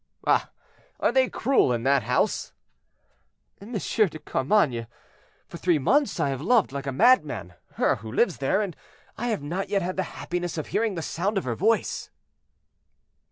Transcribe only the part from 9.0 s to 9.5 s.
I have